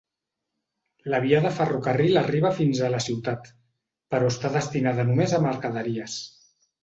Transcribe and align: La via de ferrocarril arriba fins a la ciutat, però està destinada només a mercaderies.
La 1.13 1.19
via 1.25 1.41
de 1.43 1.51
ferrocarril 1.57 2.17
arriba 2.21 2.51
fins 2.61 2.81
a 2.81 2.89
la 2.95 3.01
ciutat, 3.07 3.51
però 4.15 4.33
està 4.35 4.53
destinada 4.57 5.07
només 5.11 5.35
a 5.35 5.43
mercaderies. 5.47 6.17